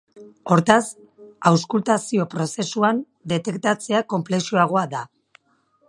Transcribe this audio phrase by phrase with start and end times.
[0.53, 0.79] Hortaz,
[1.51, 3.05] auskultazio-prozesuan
[3.35, 5.05] detektatzea konplexuagoa da.